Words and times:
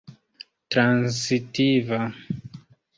transitiva 0.71 1.99